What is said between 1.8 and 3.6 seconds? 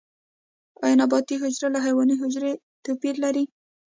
حیواني حجرې توپیر لري؟